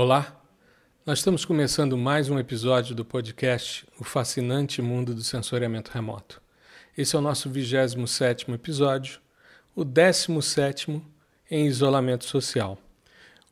[0.00, 0.40] Olá,
[1.04, 6.40] nós estamos começando mais um episódio do podcast O Fascinante Mundo do Sensoriamento Remoto.
[6.96, 9.18] Esse é o nosso 27 episódio,
[9.74, 11.02] o 17
[11.50, 12.78] em isolamento social.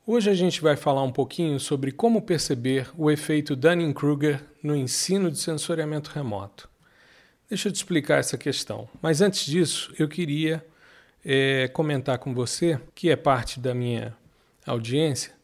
[0.07, 5.33] Hoje a gente vai falar um pouquinho sobre como perceber o efeito Dunning-Kruger no ensino
[5.33, 6.71] de sensoriamento remoto.
[7.49, 10.65] Deixa eu te explicar essa questão, mas antes disso eu queria
[11.25, 14.17] é, comentar com você, que é parte da minha
[14.65, 15.35] audiência,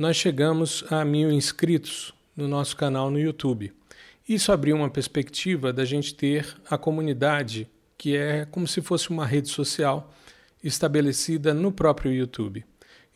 [0.00, 3.70] nós chegamos a mil inscritos no nosso canal no YouTube.
[4.26, 9.26] Isso abriu uma perspectiva da gente ter a comunidade, que é como se fosse uma
[9.26, 10.10] rede social
[10.64, 12.64] estabelecida no próprio YouTube.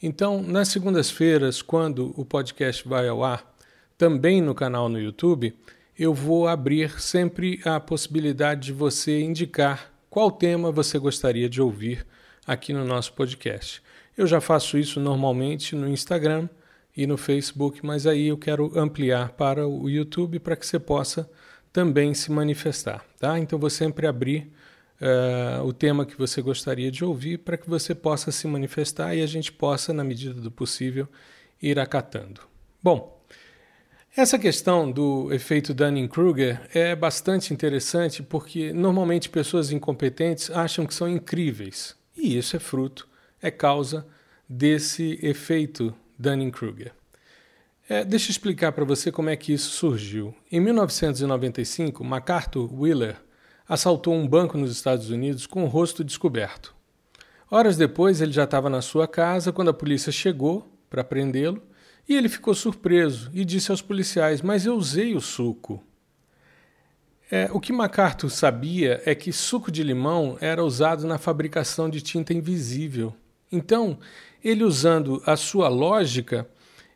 [0.03, 3.57] Então, nas segundas-feiras, quando o podcast vai ao ar,
[3.97, 5.57] também no canal no YouTube,
[5.99, 12.07] eu vou abrir sempre a possibilidade de você indicar qual tema você gostaria de ouvir
[12.47, 13.83] aqui no nosso podcast.
[14.19, 16.47] Eu já faço isso normalmente no Instagram
[16.97, 21.29] e no Facebook, mas aí eu quero ampliar para o YouTube para que você possa
[21.73, 23.39] também se manifestar, tá?
[23.39, 24.53] Então vou sempre abrir
[25.01, 29.23] uh, o tema que você gostaria de ouvir para que você possa se manifestar e
[29.23, 31.09] a gente possa, na medida do possível,
[31.61, 32.43] ir acatando.
[32.83, 33.21] Bom,
[34.17, 41.09] essa questão do efeito Dunning-Kruger é bastante interessante porque normalmente pessoas incompetentes acham que são
[41.09, 43.09] incríveis e isso é fruto,
[43.43, 44.07] é causa
[44.49, 46.93] desse efeito Dunning-Kruger.
[47.89, 50.35] É, deixa eu explicar para você como é que isso surgiu.
[50.51, 53.17] Em 1995, MacArthur Wheeler
[53.69, 56.75] assaltou um banco nos Estados Unidos com o rosto descoberto.
[57.51, 61.63] Horas depois, ele já estava na sua casa quando a polícia chegou para prendê-lo
[62.09, 65.83] e ele ficou surpreso e disse aos policiais: Mas eu usei o suco.
[67.31, 72.01] É, o que MacArthur sabia é que suco de limão era usado na fabricação de
[72.01, 73.15] tinta invisível.
[73.55, 73.97] Então,
[74.43, 76.45] ele usando a sua lógica,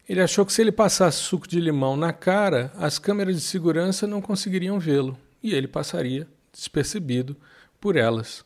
[0.09, 4.09] ele achou que se ele passasse suco de limão na cara, as câmeras de segurança
[4.09, 7.37] não conseguiriam vê-lo e ele passaria despercebido
[7.81, 8.45] por elas.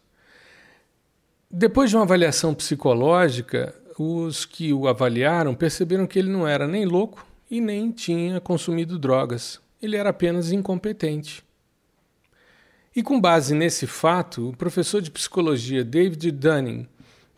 [1.51, 6.85] Depois de uma avaliação psicológica, os que o avaliaram perceberam que ele não era nem
[6.85, 9.59] louco e nem tinha consumido drogas.
[9.81, 11.43] Ele era apenas incompetente.
[12.95, 16.87] E com base nesse fato, o professor de psicologia David Dunning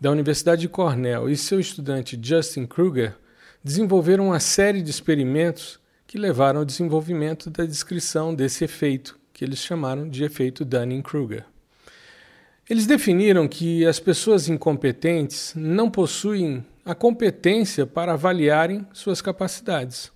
[0.01, 3.17] da Universidade de Cornell e seu estudante Justin Kruger
[3.63, 9.59] desenvolveram uma série de experimentos que levaram ao desenvolvimento da descrição desse efeito, que eles
[9.59, 11.45] chamaram de efeito Dunning-Kruger.
[12.69, 20.13] Eles definiram que as pessoas incompetentes não possuem a competência para avaliarem suas capacidades.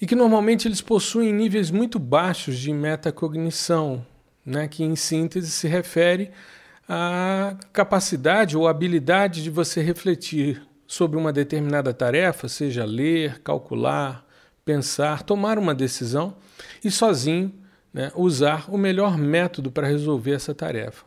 [0.00, 4.04] E que normalmente eles possuem níveis muito baixos de metacognição,
[4.44, 6.30] né, que em síntese se refere
[6.88, 14.26] a capacidade ou habilidade de você refletir sobre uma determinada tarefa, seja ler, calcular,
[14.64, 16.34] pensar, tomar uma decisão
[16.84, 17.52] e sozinho
[17.92, 21.04] né, usar o melhor método para resolver essa tarefa.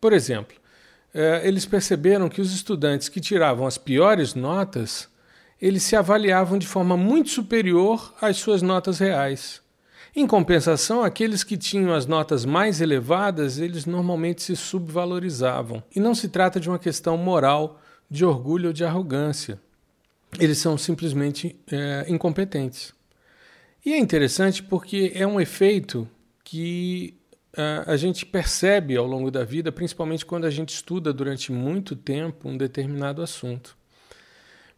[0.00, 0.56] Por exemplo,
[1.14, 5.08] é, eles perceberam que os estudantes que tiravam as piores notas,
[5.60, 9.62] eles se avaliavam de forma muito superior às suas notas reais.
[10.18, 15.80] Em compensação, aqueles que tinham as notas mais elevadas, eles normalmente se subvalorizavam.
[15.94, 17.80] E não se trata de uma questão moral,
[18.10, 19.60] de orgulho ou de arrogância.
[20.40, 22.92] Eles são simplesmente é, incompetentes.
[23.86, 26.08] E é interessante porque é um efeito
[26.42, 27.16] que
[27.56, 31.94] é, a gente percebe ao longo da vida, principalmente quando a gente estuda durante muito
[31.94, 33.77] tempo um determinado assunto.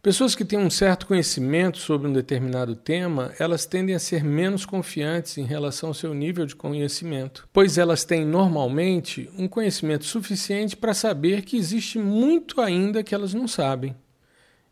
[0.01, 4.65] Pessoas que têm um certo conhecimento sobre um determinado tema, elas tendem a ser menos
[4.65, 10.75] confiantes em relação ao seu nível de conhecimento, pois elas têm normalmente um conhecimento suficiente
[10.75, 13.95] para saber que existe muito ainda que elas não sabem.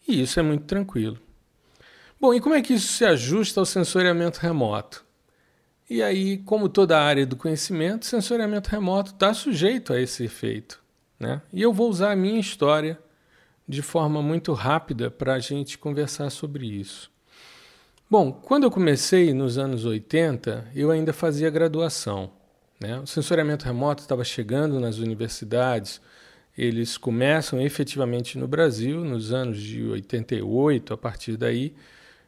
[0.07, 1.19] E isso é muito tranquilo.
[2.19, 5.05] Bom, e como é que isso se ajusta ao sensoriamento remoto?
[5.87, 10.81] E aí, como toda área do conhecimento, sensoriamento remoto está sujeito a esse efeito.
[11.19, 11.39] Né?
[11.53, 12.97] E eu vou usar a minha história
[13.69, 17.11] de forma muito rápida para a gente conversar sobre isso.
[18.09, 22.31] Bom, quando eu comecei nos anos 80, eu ainda fazia graduação.
[22.81, 22.99] Né?
[22.99, 26.01] O sensoriamento remoto estava chegando nas universidades,
[26.57, 31.75] eles começam efetivamente no Brasil, nos anos de 88, a partir daí,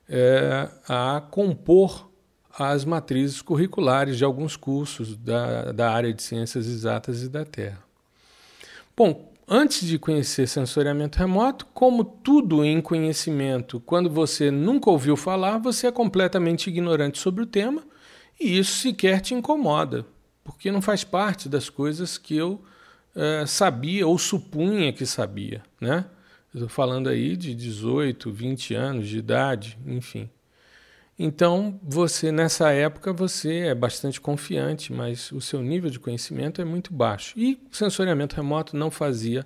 [0.08, 2.08] é, a compor
[2.56, 7.84] as matrizes curriculares de alguns cursos da, da área de ciências exatas e da Terra.
[8.96, 15.58] Bom, antes de conhecer sensoriamento remoto, como tudo em conhecimento, quando você nunca ouviu falar,
[15.58, 17.84] você é completamente ignorante sobre o tema
[18.40, 20.06] e isso sequer te incomoda,
[20.42, 22.64] porque não faz parte das coisas que eu
[23.14, 25.62] uh, sabia ou supunha que sabia.
[25.82, 26.06] Né?
[26.54, 30.30] Estou falando aí de 18, 20 anos de idade, enfim.
[31.24, 36.66] Então, você nessa época você é bastante confiante, mas o seu nível de conhecimento é
[36.66, 37.38] muito baixo.
[37.38, 39.46] E sensoriamento remoto não fazia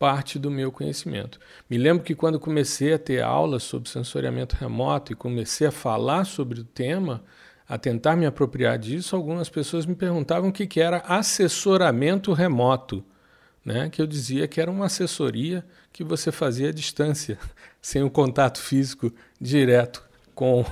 [0.00, 1.38] parte do meu conhecimento.
[1.70, 6.24] Me lembro que quando comecei a ter aulas sobre sensoriamento remoto e comecei a falar
[6.24, 7.22] sobre o tema,
[7.68, 13.04] a tentar me apropriar disso, algumas pessoas me perguntavam o que era assessoramento remoto,
[13.64, 13.88] né?
[13.88, 17.38] que eu dizia que era uma assessoria que você fazia à distância,
[17.80, 20.02] sem o contato físico direto
[20.34, 20.64] com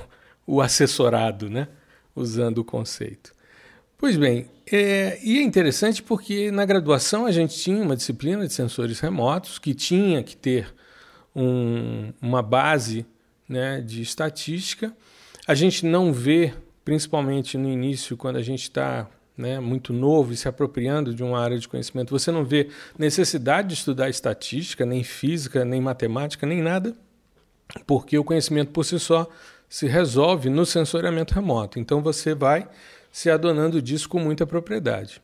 [0.45, 1.67] o assessorado, né?
[2.15, 3.33] usando o conceito.
[3.97, 8.53] Pois bem, é, e é interessante porque na graduação a gente tinha uma disciplina de
[8.53, 10.73] sensores remotos que tinha que ter
[11.35, 13.05] um, uma base
[13.47, 14.91] né, de estatística.
[15.47, 16.53] A gente não vê,
[16.83, 19.07] principalmente no início, quando a gente está
[19.37, 23.69] né, muito novo e se apropriando de uma área de conhecimento, você não vê necessidade
[23.69, 26.95] de estudar estatística, nem física, nem matemática, nem nada,
[27.85, 29.29] porque o conhecimento por si só
[29.71, 31.79] se resolve no sensoriamento remoto.
[31.79, 32.67] Então você vai
[33.09, 35.21] se adonando disso com muita propriedade.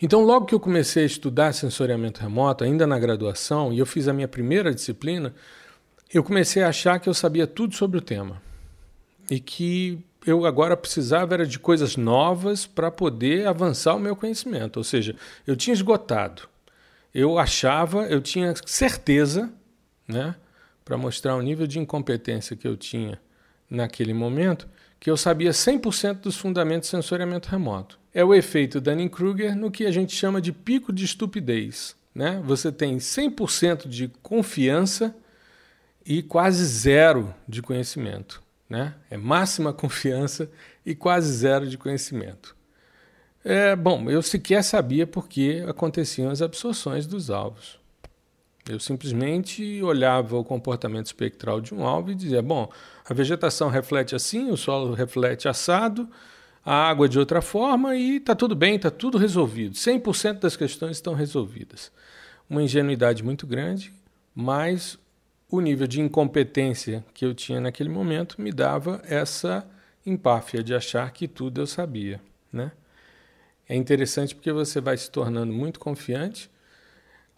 [0.00, 4.06] Então, logo que eu comecei a estudar sensoriamento remoto, ainda na graduação, e eu fiz
[4.06, 5.34] a minha primeira disciplina,
[6.14, 8.40] eu comecei a achar que eu sabia tudo sobre o tema.
[9.28, 14.76] E que eu agora precisava era de coisas novas para poder avançar o meu conhecimento.
[14.76, 16.42] Ou seja, eu tinha esgotado.
[17.12, 19.52] Eu achava, eu tinha certeza,
[20.06, 20.36] né,
[20.84, 23.18] para mostrar o nível de incompetência que eu tinha
[23.72, 24.68] naquele momento,
[25.00, 27.98] que eu sabia 100% dos fundamentos de sensoriamento remoto.
[28.14, 31.96] É o efeito Dunning-Kruger no que a gente chama de pico de estupidez.
[32.14, 32.40] Né?
[32.44, 35.14] Você tem 100% de confiança
[36.04, 38.42] e quase zero de conhecimento.
[38.68, 38.94] Né?
[39.10, 40.50] É máxima confiança
[40.84, 42.54] e quase zero de conhecimento.
[43.44, 47.81] É, bom, eu sequer sabia por que aconteciam as absorções dos alvos.
[48.68, 52.70] Eu simplesmente olhava o comportamento espectral de um alvo e dizia: bom,
[53.04, 56.08] a vegetação reflete assim, o solo reflete assado,
[56.64, 59.74] a água de outra forma e está tudo bem, está tudo resolvido.
[59.74, 61.90] 100% das questões estão resolvidas.
[62.48, 63.92] Uma ingenuidade muito grande,
[64.34, 64.96] mas
[65.50, 69.66] o nível de incompetência que eu tinha naquele momento me dava essa
[70.06, 72.20] empáfia de achar que tudo eu sabia.
[72.52, 72.70] Né?
[73.68, 76.50] É interessante porque você vai se tornando muito confiante,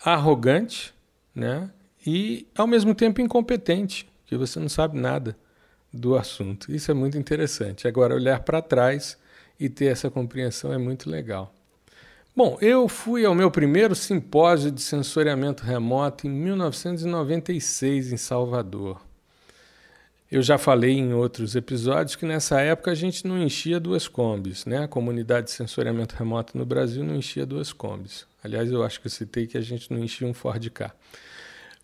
[0.04, 0.93] arrogante
[1.34, 1.70] né?
[2.06, 5.36] e ao mesmo tempo incompetente, que você não sabe nada
[5.92, 6.72] do assunto.
[6.72, 7.88] Isso é muito interessante.
[7.88, 9.16] Agora, olhar para trás
[9.58, 11.54] e ter essa compreensão é muito legal.
[12.36, 19.00] Bom, eu fui ao meu primeiro simpósio de sensoriamento remoto em 1996 em Salvador.
[20.34, 24.66] Eu já falei em outros episódios que nessa época a gente não enchia duas combis,
[24.66, 24.82] né?
[24.82, 28.26] A comunidade de sensoriamento remoto no Brasil não enchia duas combis.
[28.42, 30.92] Aliás, eu acho que eu citei que a gente não enchia um Ford K.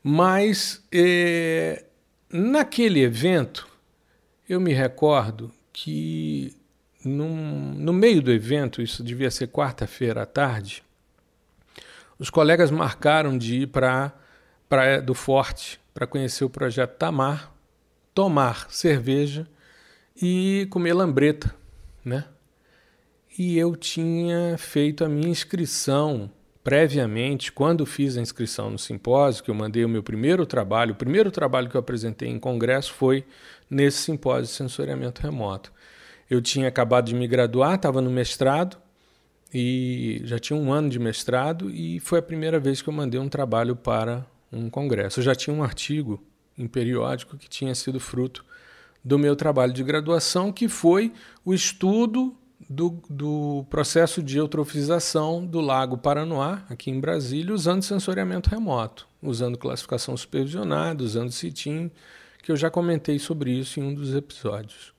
[0.03, 1.85] Mas eh,
[2.29, 3.69] naquele evento
[4.49, 6.53] eu me recordo que
[7.05, 10.83] num, no meio do evento, isso devia ser quarta-feira à tarde,
[12.19, 14.13] os colegas marcaram de ir para
[14.69, 17.60] Praia do Forte para conhecer o projeto Tamar,
[18.15, 19.47] tomar cerveja
[20.21, 21.55] e comer lambreta,
[22.05, 22.25] né?
[23.39, 26.31] E eu tinha feito a minha inscrição
[26.63, 30.97] previamente, quando fiz a inscrição no simpósio, que eu mandei o meu primeiro trabalho, o
[30.97, 33.25] primeiro trabalho que eu apresentei em congresso foi
[33.69, 35.73] nesse simpósio de sensoriamento remoto.
[36.29, 38.77] Eu tinha acabado de me graduar, estava no mestrado
[39.53, 43.19] e já tinha um ano de mestrado e foi a primeira vez que eu mandei
[43.19, 45.21] um trabalho para um congresso.
[45.21, 46.23] Eu já tinha um artigo
[46.57, 48.45] em periódico que tinha sido fruto
[49.05, 51.13] do meu trabalho de graduação, que foi
[51.45, 52.37] o estudo
[52.69, 59.57] do, do processo de eutrofização do Lago Paranoá, aqui em Brasília, usando sensoriamento remoto, usando
[59.57, 61.91] classificação supervisionada, usando CITIM,
[62.43, 64.93] que eu já comentei sobre isso em um dos episódios.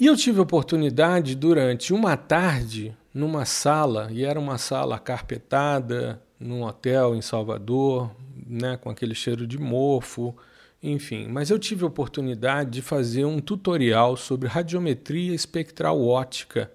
[0.00, 6.22] E eu tive a oportunidade durante uma tarde numa sala, e era uma sala carpetada,
[6.38, 8.10] num hotel em Salvador,
[8.46, 10.36] né, com aquele cheiro de mofo,
[10.82, 11.26] enfim.
[11.28, 16.70] Mas eu tive a oportunidade de fazer um tutorial sobre radiometria espectral ótica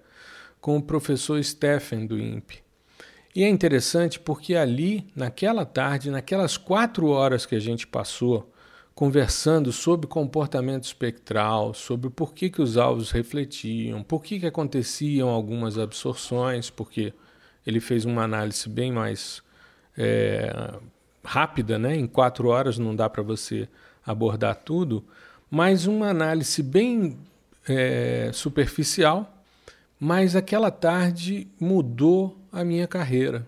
[0.60, 2.62] com o professor Stephen do INPE.
[3.34, 8.52] E é interessante porque ali, naquela tarde, naquelas quatro horas que a gente passou,
[8.94, 15.28] conversando sobre comportamento espectral, sobre por que, que os alvos refletiam, por que, que aconteciam
[15.30, 17.12] algumas absorções, porque
[17.66, 19.42] ele fez uma análise bem mais
[19.96, 20.74] é,
[21.24, 21.96] rápida, né?
[21.96, 23.68] em quatro horas não dá para você
[24.04, 25.04] abordar tudo,
[25.50, 27.18] mas uma análise bem
[27.68, 29.42] é, superficial,
[29.98, 33.46] mas aquela tarde mudou a minha carreira.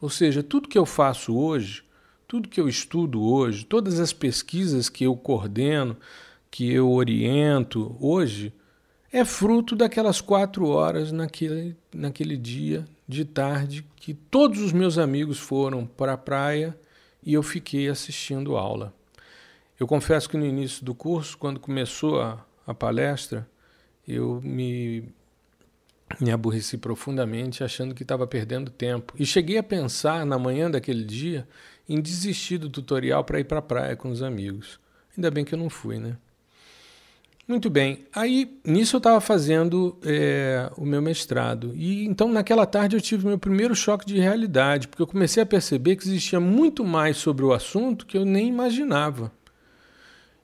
[0.00, 1.84] Ou seja, tudo que eu faço hoje
[2.30, 5.96] tudo que eu estudo hoje, todas as pesquisas que eu coordeno,
[6.48, 8.52] que eu oriento hoje,
[9.12, 15.38] é fruto daquelas quatro horas naquele, naquele dia de tarde que todos os meus amigos
[15.38, 16.78] foram para a praia
[17.22, 18.94] e eu fiquei assistindo aula.
[19.78, 23.48] Eu confesso que no início do curso, quando começou a, a palestra,
[24.06, 25.04] eu me,
[26.20, 29.14] me aborreci profundamente, achando que estava perdendo tempo.
[29.18, 31.46] E cheguei a pensar, na manhã daquele dia,
[31.88, 34.78] em desistir do tutorial para ir para a praia com os amigos.
[35.16, 36.16] Ainda bem que eu não fui, né?
[37.50, 38.06] Muito bem.
[38.14, 41.72] Aí, nisso eu estava fazendo é, o meu mestrado.
[41.74, 45.46] E então, naquela tarde, eu tive meu primeiro choque de realidade, porque eu comecei a
[45.46, 49.32] perceber que existia muito mais sobre o assunto que eu nem imaginava.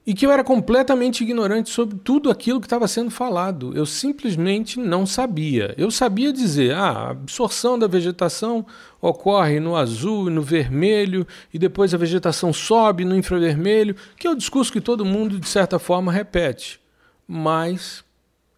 [0.05, 3.71] E que eu era completamente ignorante sobre tudo aquilo que estava sendo falado.
[3.73, 5.73] Eu simplesmente não sabia.
[5.77, 8.65] Eu sabia dizer, ah, a absorção da vegetação
[9.01, 14.29] ocorre no azul e no vermelho, e depois a vegetação sobe no infravermelho, que é
[14.29, 16.85] o discurso que todo mundo, de certa forma, repete
[17.27, 18.03] mas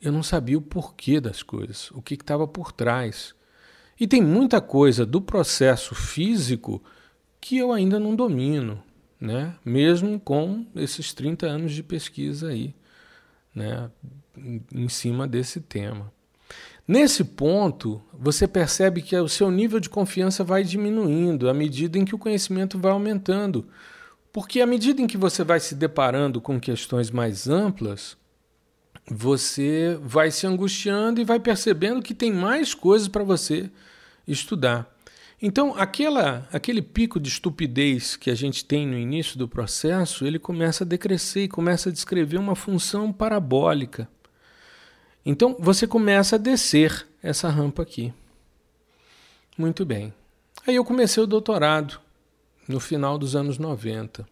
[0.02, 3.34] eu não sabia o porquê das coisas, o que estava por trás.
[4.00, 6.82] E tem muita coisa do processo físico
[7.42, 8.82] que eu ainda não domino,
[9.20, 9.56] né?
[9.66, 12.74] mesmo com esses 30 anos de pesquisa aí,
[13.54, 13.90] né?
[14.72, 16.12] em cima desse tema.
[16.88, 22.06] Nesse ponto, você percebe que o seu nível de confiança vai diminuindo à medida em
[22.06, 23.68] que o conhecimento vai aumentando.
[24.32, 28.18] Porque à medida em que você vai se deparando com questões mais amplas,
[29.10, 33.70] você vai se angustiando e vai percebendo que tem mais coisas para você
[34.28, 34.88] estudar.
[35.42, 40.38] Então, aquela, aquele pico de estupidez que a gente tem no início do processo, ele
[40.38, 44.08] começa a decrescer e começa a descrever uma função parabólica.
[45.26, 48.14] Então, você começa a descer essa rampa aqui.
[49.58, 50.14] Muito bem.
[50.68, 52.00] Aí eu comecei o doutorado
[52.68, 54.28] no final dos anos 90.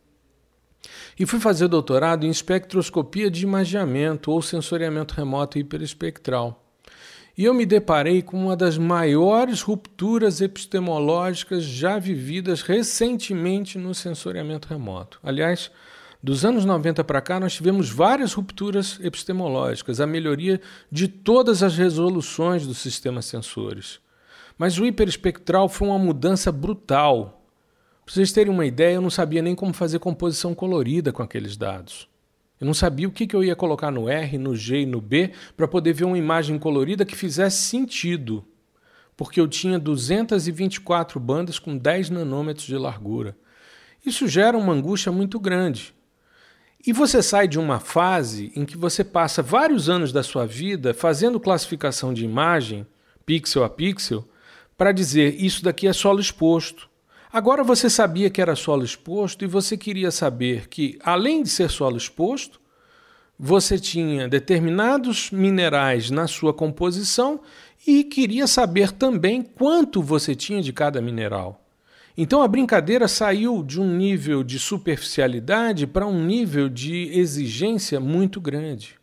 [1.19, 6.63] E fui fazer doutorado em espectroscopia de imagiamento ou sensoriamento remoto hiperespectral.
[7.37, 14.67] E eu me deparei com uma das maiores rupturas epistemológicas já vividas recentemente no sensoriamento
[14.67, 15.19] remoto.
[15.21, 15.69] Aliás,
[16.21, 20.59] dos anos 90 para cá, nós tivemos várias rupturas epistemológicas, a melhoria
[20.91, 23.99] de todas as resoluções dos sistemas sensores.
[24.57, 27.36] Mas o hiperespectral foi uma mudança brutal
[28.07, 31.57] para vocês terem uma ideia, eu não sabia nem como fazer composição colorida com aqueles
[31.57, 32.07] dados.
[32.57, 35.33] Eu não sabia o que, eu ia colocar no R, no G e no B
[35.57, 38.45] para poder ver uma imagem colorida que fizesse sentido,
[39.17, 43.35] porque eu tinha 224 bandas com 10 nanômetros de largura.
[44.05, 45.93] Isso gera uma angústia muito grande.
[46.87, 50.93] E você sai de uma fase em que você passa vários anos da sua vida
[50.93, 52.87] fazendo classificação de imagem,
[53.25, 54.25] pixel a pixel,
[54.77, 56.87] para dizer isso daqui é solo exposto.
[57.37, 61.69] Agora você sabia que era solo exposto e você queria saber que, além de ser
[61.69, 62.59] solo exposto,
[63.37, 67.39] você tinha determinados minerais na sua composição
[67.85, 71.63] e queria saber também quanto você tinha de cada mineral.
[72.17, 78.41] Então a brincadeira saiu de um nível de superficialidade para um nível de exigência muito
[78.41, 78.97] grande.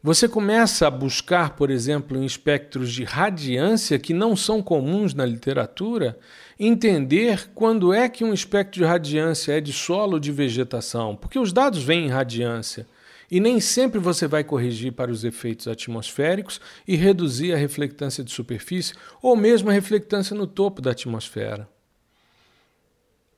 [0.00, 5.26] Você começa a buscar, por exemplo, em espectros de radiância que não são comuns na
[5.26, 6.18] literatura,
[6.58, 11.38] entender quando é que um espectro de radiância é de solo ou de vegetação, porque
[11.38, 12.86] os dados vêm em radiância.
[13.30, 18.32] E nem sempre você vai corrigir para os efeitos atmosféricos e reduzir a reflectância de
[18.32, 21.68] superfície ou mesmo a reflectância no topo da atmosfera.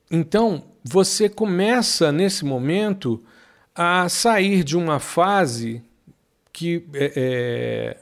[0.09, 3.23] Então, você começa nesse momento
[3.75, 5.83] a sair de uma fase
[6.51, 7.97] que, é, é,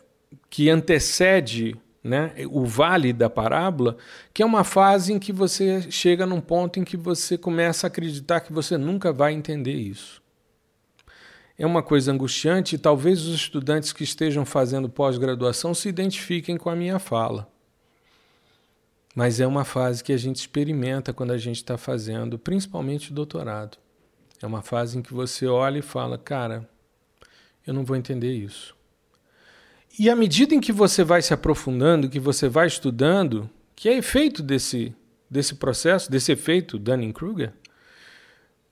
[0.50, 3.98] que antecede né, o vale da parábola,
[4.34, 7.90] que é uma fase em que você chega num ponto em que você começa a
[7.90, 10.22] acreditar que você nunca vai entender isso.
[11.58, 16.70] É uma coisa angustiante e talvez os estudantes que estejam fazendo pós-graduação se identifiquem com
[16.70, 17.52] a minha fala.
[19.14, 23.14] Mas é uma fase que a gente experimenta quando a gente está fazendo, principalmente o
[23.14, 23.78] doutorado.
[24.42, 26.70] É uma fase em que você olha e fala, cara,
[27.68, 28.79] eu não vou entender isso.
[29.98, 33.98] E à medida em que você vai se aprofundando, que você vai estudando, que é
[33.98, 34.96] efeito desse,
[35.30, 37.54] desse processo, desse efeito Dunning-Kruger,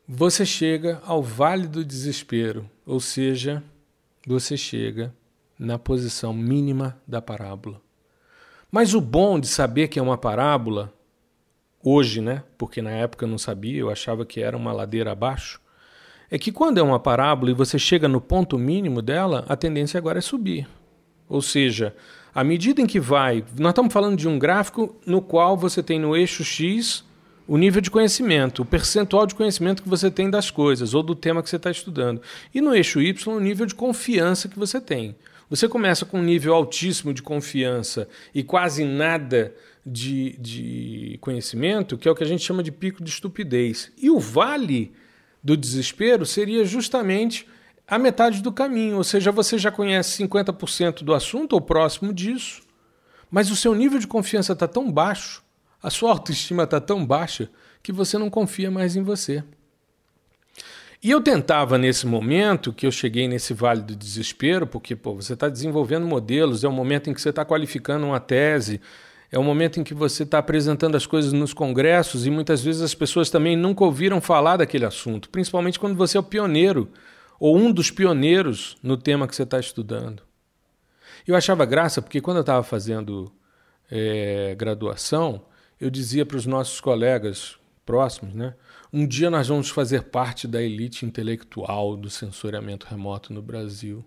[0.07, 3.62] você chega ao vale do desespero, ou seja,
[4.25, 5.13] você chega
[5.59, 7.81] na posição mínima da parábola.
[8.71, 10.93] Mas o bom de saber que é uma parábola,
[11.83, 12.43] hoje, né?
[12.57, 15.62] Porque na época eu não sabia, eu achava que era uma ladeira abaixo
[16.29, 19.97] é que quando é uma parábola e você chega no ponto mínimo dela, a tendência
[19.97, 20.67] agora é subir.
[21.29, 21.96] Ou seja,
[22.34, 23.43] à medida em que vai.
[23.57, 27.03] Nós estamos falando de um gráfico no qual você tem no eixo X
[27.48, 31.15] o nível de conhecimento, o percentual de conhecimento que você tem das coisas ou do
[31.15, 32.22] tema que você está estudando.
[32.53, 35.15] E no eixo Y, o nível de confiança que você tem.
[35.50, 39.55] Você começa com um nível altíssimo de confiança e quase nada
[39.86, 43.91] de, de conhecimento, que é o que a gente chama de pico de estupidez.
[43.98, 44.91] E o vale
[45.41, 47.48] do desespero seria justamente
[47.88, 52.62] a metade do caminho, ou seja, você já conhece 50% do assunto ou próximo disso,
[53.32, 55.41] mas o seu nível de confiança está tão baixo,
[55.82, 57.50] a sua autoestima está tão baixa,
[57.82, 59.41] que você não confia mais em você.
[61.01, 65.34] E eu tentava nesse momento, que eu cheguei nesse vale do desespero, porque pô, você
[65.34, 68.82] está desenvolvendo modelos, é o momento em que você está qualificando uma tese,
[69.32, 72.82] é o momento em que você está apresentando as coisas nos congressos e muitas vezes
[72.82, 76.89] as pessoas também nunca ouviram falar daquele assunto, principalmente quando você é o pioneiro
[77.39, 80.24] ou um dos pioneiros no tema que você está estudando.
[81.25, 83.32] Eu achava graça porque quando eu estava fazendo
[83.91, 85.46] é, graduação,
[85.79, 88.53] eu dizia para os nossos colegas próximos, né?
[88.91, 94.03] Um dia nós vamos fazer parte da elite intelectual do sensoriamento remoto no Brasil.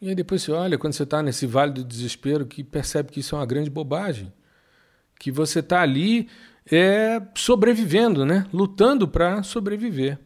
[0.00, 3.20] E aí depois você olha, quando você está nesse vale do desespero, que percebe que
[3.20, 4.32] isso é uma grande bobagem.
[5.18, 6.28] Que você está ali
[6.70, 8.46] é, sobrevivendo, né?
[8.52, 10.18] lutando para sobreviver.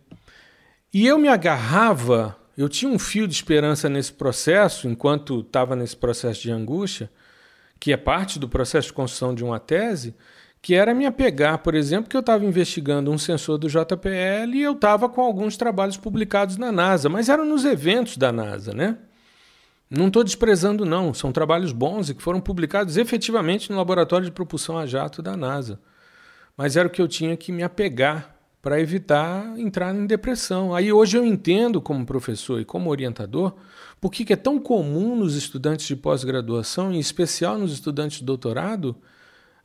[0.93, 5.97] E eu me agarrava, eu tinha um fio de esperança nesse processo, enquanto estava nesse
[5.97, 7.11] processo de angústia,
[7.79, 10.17] que é parte do processo de construção de uma tese,
[10.61, 14.63] que era me apegar, por exemplo, que eu estava investigando um sensor do JPL e
[14.63, 18.99] eu estava com alguns trabalhos publicados na NASA, mas eram nos eventos da NASA, né?
[19.89, 21.15] Não estou desprezando, não.
[21.15, 25.37] São trabalhos bons e que foram publicados efetivamente no laboratório de propulsão a jato da
[25.37, 25.81] NASA.
[26.57, 30.75] Mas era o que eu tinha que me apegar para evitar entrar em depressão.
[30.75, 33.55] Aí hoje eu entendo, como professor e como orientador,
[34.01, 38.97] por que é tão comum nos estudantes de pós-graduação, em especial nos estudantes de doutorado,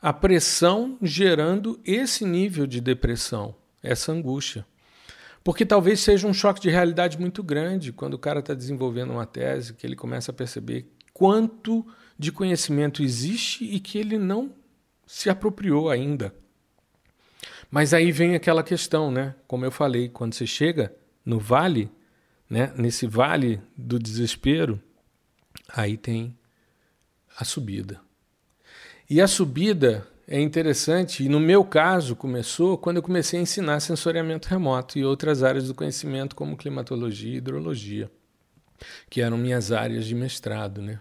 [0.02, 4.66] a pressão gerando esse nível de depressão, essa angústia.
[5.44, 9.26] Porque talvez seja um choque de realidade muito grande quando o cara está desenvolvendo uma
[9.26, 11.86] tese, que ele começa a perceber quanto
[12.18, 14.52] de conhecimento existe e que ele não
[15.06, 16.34] se apropriou ainda.
[17.70, 19.36] Mas aí vem aquela questão, né?
[19.48, 20.94] Como eu falei, quando você chega
[21.26, 21.92] no vale,
[22.50, 22.72] né?
[22.76, 24.82] Nesse vale do desespero,
[25.68, 26.38] aí tem
[27.38, 28.00] a subida.
[29.10, 33.80] E a subida é interessante, e no meu caso começou quando eu comecei a ensinar
[33.80, 38.10] sensoriamento remoto e outras áreas do conhecimento, como climatologia e hidrologia,
[39.10, 40.82] que eram minhas áreas de mestrado.
[40.82, 41.00] Né?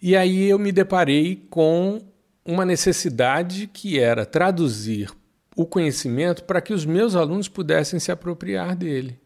[0.00, 2.00] E aí eu me deparei com
[2.44, 5.10] uma necessidade que era traduzir
[5.58, 9.18] o conhecimento para que os meus alunos pudessem se apropriar dele.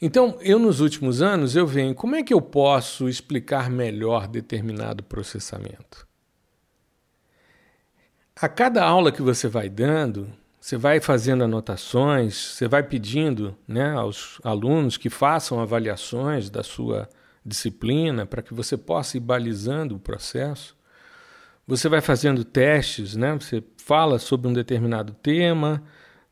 [0.00, 5.02] Então, eu nos últimos anos eu venho, como é que eu posso explicar melhor determinado
[5.02, 6.06] processamento?
[8.36, 13.90] A cada aula que você vai dando, você vai fazendo anotações, você vai pedindo né,
[13.96, 17.08] aos alunos que façam avaliações da sua
[17.44, 20.76] disciplina para que você possa ir balizando o processo.
[21.66, 23.34] Você vai fazendo testes, né?
[23.34, 25.82] você fala sobre um determinado tema,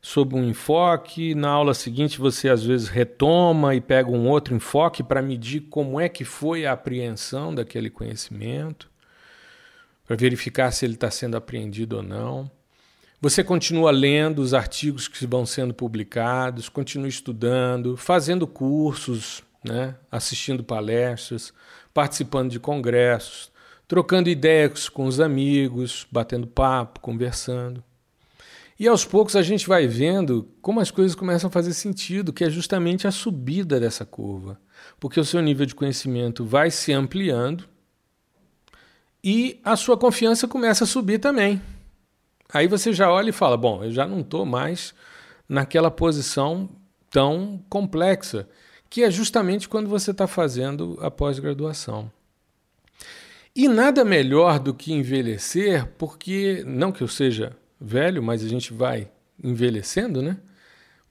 [0.01, 1.33] sobre um enfoque.
[1.33, 5.99] Na aula seguinte, você às vezes retoma e pega um outro enfoque para medir como
[5.99, 8.91] é que foi a apreensão daquele conhecimento
[10.05, 12.51] para verificar se ele está sendo apreendido ou não.
[13.21, 19.95] Você continua lendo os artigos que vão sendo publicados, continua estudando, fazendo cursos, né?
[20.11, 21.53] assistindo palestras,
[21.93, 23.51] participando de congressos,
[23.91, 27.83] trocando ideias com os amigos, batendo papo, conversando.
[28.79, 32.45] E aos poucos a gente vai vendo como as coisas começam a fazer sentido, que
[32.45, 34.57] é justamente a subida dessa curva.
[34.97, 37.65] Porque o seu nível de conhecimento vai se ampliando
[39.21, 41.61] e a sua confiança começa a subir também.
[42.53, 44.93] Aí você já olha e fala: bom, eu já não estou mais
[45.49, 46.69] naquela posição
[47.09, 48.47] tão complexa,
[48.89, 52.09] que é justamente quando você está fazendo a pós-graduação.
[53.55, 58.73] E nada melhor do que envelhecer, porque, não que eu seja velho, mas a gente
[58.73, 59.11] vai
[59.43, 60.37] envelhecendo, né?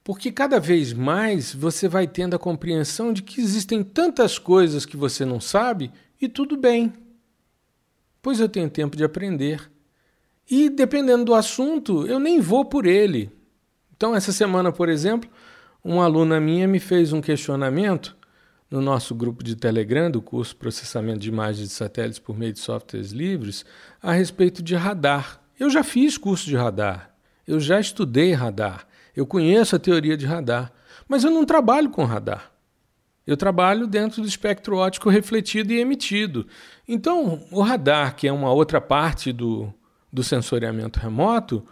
[0.03, 4.97] Porque cada vez mais você vai tendo a compreensão de que existem tantas coisas que
[4.97, 6.91] você não sabe e tudo bem
[8.21, 9.69] pois eu tenho tempo de aprender.
[10.49, 13.31] E dependendo do assunto, eu nem vou por ele.
[13.95, 15.29] Então, essa semana, por exemplo,
[15.83, 18.15] uma aluna minha me fez um questionamento
[18.71, 22.59] no nosso grupo de Telegram do curso Processamento de Imagens de Satélites por meio de
[22.59, 23.65] softwares livres
[24.01, 25.41] a respeito de radar.
[25.59, 27.13] Eu já fiz curso de radar,
[27.45, 30.71] eu já estudei radar, eu conheço a teoria de radar,
[31.07, 32.49] mas eu não trabalho com radar.
[33.27, 36.47] Eu trabalho dentro do espectro óptico refletido e emitido.
[36.87, 39.71] Então, o radar, que é uma outra parte do,
[40.11, 41.63] do sensoriamento remoto,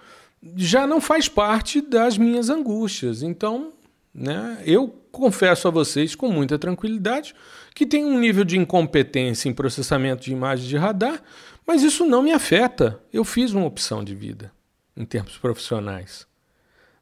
[0.55, 3.23] já não faz parte das minhas angústias.
[3.23, 3.73] Então,
[4.13, 7.35] né, eu confesso a vocês com muita tranquilidade
[7.75, 11.21] que tem um nível de incompetência em processamento de imagens de radar,
[11.67, 12.99] mas isso não me afeta.
[13.13, 14.51] Eu fiz uma opção de vida
[14.97, 16.25] em termos profissionais.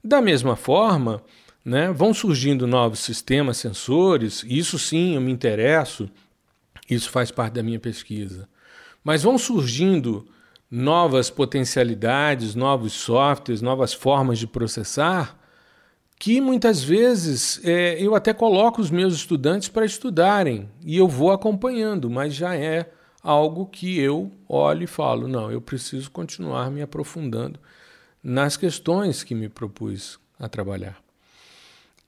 [0.04, 1.24] Da mesma forma,
[1.64, 6.10] né, vão surgindo novos sistemas sensores, isso sim eu me interesso,
[6.90, 8.48] isso faz parte da minha pesquisa.
[9.04, 10.28] Mas vão surgindo
[10.70, 15.38] novas potencialidades, novos softwares, novas formas de processar,
[16.20, 21.32] que muitas vezes é, eu até coloco os meus estudantes para estudarem e eu vou
[21.32, 26.82] acompanhando, mas já é algo que eu olho e falo: não, eu preciso continuar me
[26.82, 27.60] aprofundando
[28.24, 31.02] nas questões que me propus a trabalhar.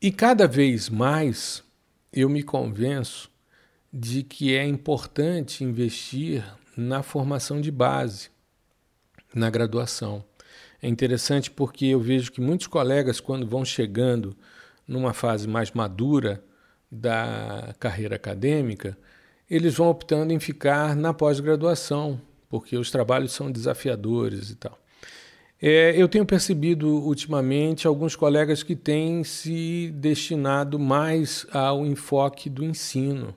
[0.01, 1.63] E cada vez mais
[2.11, 3.29] eu me convenço
[3.91, 6.43] de que é importante investir
[6.75, 8.29] na formação de base
[9.33, 10.23] na graduação.
[10.81, 14.35] É interessante porque eu vejo que muitos colegas, quando vão chegando
[14.87, 16.43] numa fase mais madura
[16.91, 18.97] da carreira acadêmica,
[19.49, 24.79] eles vão optando em ficar na pós-graduação, porque os trabalhos são desafiadores e tal.
[25.61, 32.63] É, eu tenho percebido ultimamente alguns colegas que têm se destinado mais ao enfoque do
[32.63, 33.35] ensino,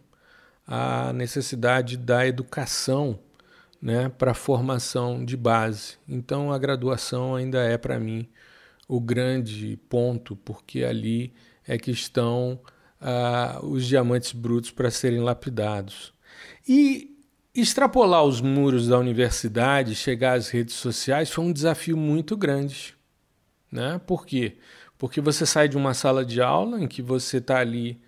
[0.65, 3.19] à necessidade da educação
[3.83, 5.97] né, para formação de base.
[6.09, 8.29] Então a graduação ainda é para mim
[8.87, 11.35] o grande ponto, porque ali
[11.67, 12.61] é que estão
[13.01, 16.13] ah, os diamantes brutos para serem lapidados.
[16.69, 17.19] E
[17.55, 22.95] extrapolar os muros da universidade, chegar às redes sociais, foi um desafio muito grande.
[23.71, 24.01] Né?
[24.07, 24.59] Por quê?
[24.97, 28.01] Porque você sai de uma sala de aula em que você está ali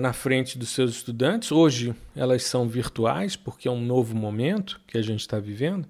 [0.00, 1.52] na frente dos seus estudantes.
[1.52, 5.88] Hoje elas são virtuais, porque é um novo momento que a gente está vivendo,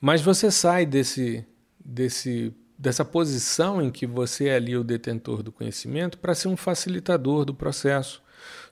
[0.00, 1.44] mas você sai desse,
[1.84, 6.56] desse, dessa posição em que você é ali o detentor do conhecimento para ser um
[6.56, 8.22] facilitador do processo.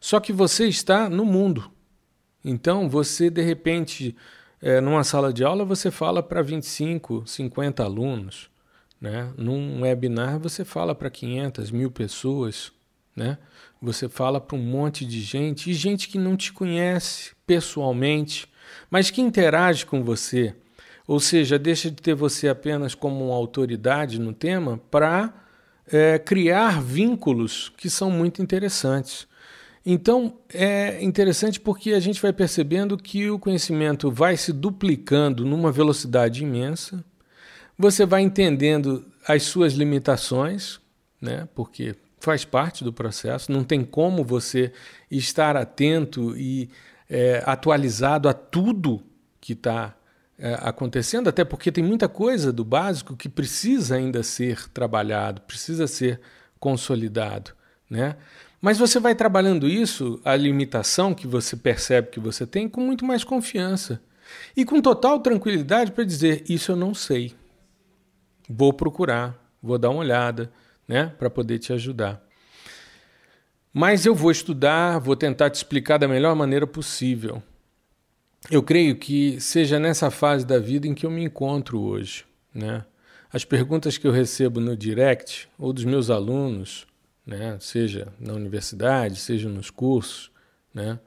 [0.00, 1.70] Só que você está no mundo.
[2.44, 4.16] Então, você, de repente,
[4.62, 8.48] é, numa sala de aula, você fala para 25, 50 alunos.
[9.00, 9.30] Né?
[9.36, 12.72] Num webinar, você fala para 500, mil pessoas.
[13.14, 13.36] Né?
[13.80, 18.48] Você fala para um monte de gente, e gente que não te conhece pessoalmente,
[18.90, 20.54] mas que interage com você.
[21.06, 25.32] Ou seja, deixa de ter você apenas como uma autoridade no tema para
[25.90, 29.26] é, criar vínculos que são muito interessantes.
[29.86, 35.72] Então, é interessante porque a gente vai percebendo que o conhecimento vai se duplicando numa
[35.72, 37.02] velocidade imensa.
[37.78, 40.78] Você vai entendendo as suas limitações,
[41.20, 41.48] né?
[41.54, 44.72] Porque faz parte do processo, não tem como você
[45.10, 46.68] estar atento e
[47.08, 49.02] é, atualizado a tudo
[49.40, 49.94] que está
[50.38, 55.86] é, acontecendo, até porque tem muita coisa do básico que precisa ainda ser trabalhado, precisa
[55.86, 56.20] ser
[56.60, 57.52] consolidado.
[57.88, 58.16] Né?
[58.60, 63.04] Mas você vai trabalhando isso, a limitação que você percebe que você tem, com muito
[63.04, 64.00] mais confiança
[64.56, 67.34] e com total tranquilidade para dizer: Isso eu não sei.
[68.48, 70.50] Vou procurar, vou dar uma olhada
[70.88, 72.26] né, para poder te ajudar.
[73.72, 77.42] Mas eu vou estudar, vou tentar te explicar da melhor maneira possível.
[78.50, 82.24] Eu creio que seja nessa fase da vida em que eu me encontro hoje,
[82.54, 82.84] né?
[83.30, 86.86] As perguntas que eu recebo no direct ou dos meus alunos,
[87.26, 90.30] né, seja na universidade, seja nos cursos,
[90.72, 90.98] né,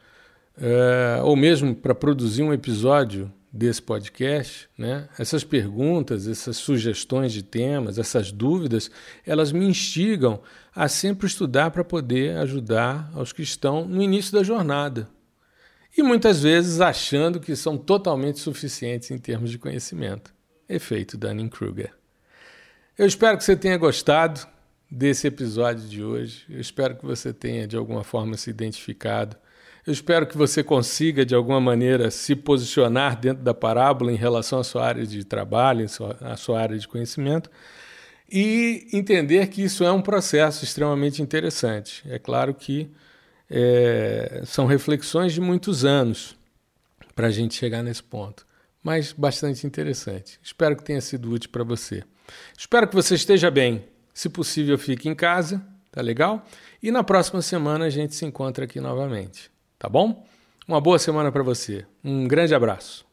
[0.56, 5.10] é, ou mesmo para produzir um episódio desse podcast, né?
[5.20, 8.90] Essas perguntas, essas sugestões de temas, essas dúvidas,
[9.26, 10.42] elas me instigam
[10.74, 15.10] a sempre estudar para poder ajudar aos que estão no início da jornada.
[15.98, 20.34] E muitas vezes achando que são totalmente suficientes em termos de conhecimento.
[20.70, 21.94] Efeito Dunning-Kruger.
[22.98, 24.48] Eu espero que você tenha gostado
[24.90, 26.46] desse episódio de hoje.
[26.50, 29.36] Eu espero que você tenha de alguma forma se identificado
[29.86, 34.60] eu espero que você consiga, de alguma maneira, se posicionar dentro da parábola em relação
[34.60, 35.88] à sua área de trabalho,
[36.22, 37.50] à sua área de conhecimento,
[38.32, 42.04] e entender que isso é um processo extremamente interessante.
[42.08, 42.90] É claro que
[43.50, 46.38] é, são reflexões de muitos anos
[47.16, 48.46] para a gente chegar nesse ponto,
[48.84, 50.40] mas bastante interessante.
[50.44, 52.04] Espero que tenha sido útil para você.
[52.58, 53.84] Espero que você esteja bem.
[54.14, 56.46] Se possível, fique em casa, tá legal?
[56.82, 59.52] E na próxima semana a gente se encontra aqui novamente.
[59.82, 60.24] Tá bom?
[60.68, 61.88] Uma boa semana para você.
[62.04, 63.04] Um grande abraço.